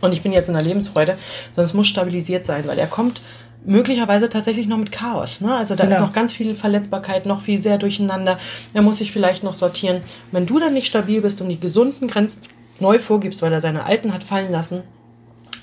[0.00, 1.16] Und ich bin jetzt in der Lebensfreude,
[1.52, 3.20] sondern es muss stabilisiert sein, weil er kommt
[3.64, 5.40] möglicherweise tatsächlich noch mit Chaos.
[5.40, 5.54] Ne?
[5.54, 6.06] Also da ist Genau.
[6.06, 8.38] noch ganz viel Verletzbarkeit, noch viel sehr durcheinander.
[8.74, 10.02] Er muss sich vielleicht noch sortieren.
[10.32, 12.42] Wenn du dann nicht stabil bist und die gesunden Grenzen
[12.80, 14.82] neu vorgibst, weil er seine alten hat fallen lassen,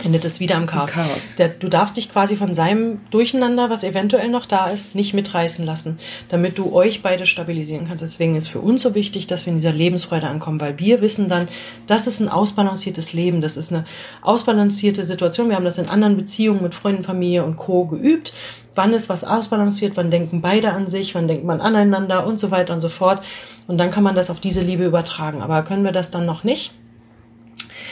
[0.04, 0.92] endet es wieder im Chaos.
[0.92, 1.36] Chaos.
[1.38, 5.66] Der, du darfst dich quasi von seinem Durcheinander, was eventuell noch da ist, nicht mitreißen
[5.66, 8.04] lassen, damit du euch beide stabilisieren kannst.
[8.04, 11.28] Deswegen ist für uns so wichtig, dass wir in dieser Lebensfreude ankommen, weil wir wissen
[11.28, 11.48] dann,
[11.88, 13.86] das ist ein ausbalanciertes Leben, das ist eine
[14.22, 15.50] ausbalancierte Situation.
[15.50, 17.86] Wir haben das in anderen Beziehungen mit Freunden, Familie und Co.
[17.86, 18.34] geübt.
[18.76, 22.52] Wann ist was ausbalanciert, wann denken beide an sich, wann denkt man aneinander und so
[22.52, 23.22] weiter und so fort.
[23.68, 25.42] Und dann kann man das auf diese Liebe übertragen.
[25.42, 26.72] Aber können wir das dann noch nicht?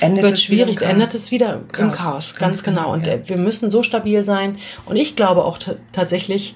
[0.01, 0.91] Endet wird es wieder im schwierig, Chaos?
[0.93, 1.95] endet es wieder im Chaos.
[1.97, 2.81] Chaos, Ganz genau.
[2.81, 3.13] genau, Und ja.
[3.13, 4.57] äh, wir müssen so stabil sein.
[4.85, 6.55] Und ich glaube auch ta- tatsächlich,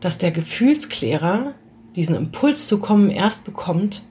[0.00, 1.54] dass der Gefühlsklärer
[1.96, 4.02] diesen Impuls zu kommen erst bekommt,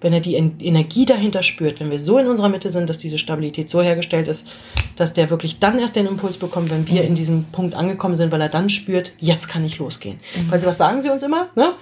[0.00, 1.80] wenn er die En- Energie dahinter spürt.
[1.80, 4.48] Wenn wir so in unserer Mitte sind, dass diese Stabilität so hergestellt ist,
[4.96, 7.08] dass der wirklich dann erst den Impuls bekommt, wenn wir Mhm.
[7.08, 10.20] in diesem Punkt angekommen sind, weil er dann spürt, jetzt kann ich losgehen.
[10.36, 10.50] Mhm.
[10.50, 11.48] Weil sie, was sagen sie uns immer?
[11.56, 11.72] Ne?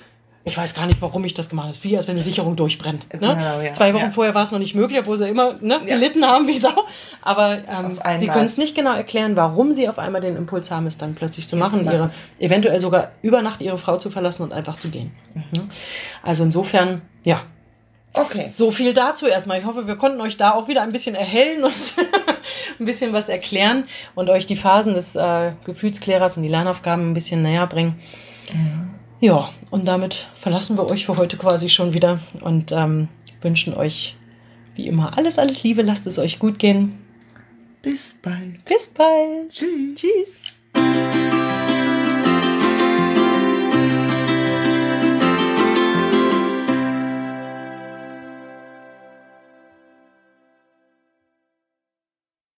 [0.45, 1.79] Ich weiß gar nicht, warum ich das gemacht habe.
[1.83, 3.05] Wie, als wenn eine Sicherung durchbrennt.
[3.15, 3.21] Ne?
[3.21, 3.71] Genau, ja.
[3.73, 4.11] Zwei Wochen Ja.
[4.11, 5.95] vorher war es noch nicht möglich, obwohl sie immer ne, Ja.
[5.95, 6.73] gelitten haben wie Sau.
[7.21, 10.87] Aber ähm, sie können es nicht genau erklären, warum sie auf einmal den Impuls haben,
[10.89, 12.25] es dann plötzlich zu machen, mach ihre, es.
[12.41, 15.13] eventuell sogar über Nacht ihre Frau zu verlassen und einfach zu gehen.
[15.53, 15.69] Ne?
[16.25, 17.43] Also insofern, ja,
[18.15, 18.51] Okay.
[18.55, 19.61] so viel dazu erstmal.
[19.61, 21.73] Ich hoffe, wir konnten euch da auch wieder ein bisschen erhellen und
[22.81, 23.85] ein bisschen was erklären
[24.17, 27.99] und euch die Phasen des äh, Gefühlsklärers und die Lernaufgaben ein bisschen näher bringen.
[29.23, 33.07] Ja, und damit verlassen wir euch für heute quasi schon wieder und ähm,
[33.41, 34.17] wünschen euch
[34.75, 35.83] wie immer alles, alles Liebe.
[35.83, 36.99] Lasst es euch gut gehen.
[37.83, 38.65] Bis bald.
[38.65, 39.49] Bis bald.
[39.49, 40.01] Tschüss.
[40.75, 41.39] Tschüss.